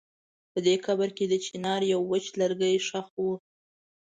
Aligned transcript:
په 0.51 0.59
دې 0.65 0.75
قبر 0.85 1.09
کې 1.17 1.25
د 1.27 1.33
چنار 1.45 1.81
يو 1.93 1.99
وچ 2.11 2.25
لرګی 2.39 2.75
ښخ 2.87 3.07
و. 3.17 3.25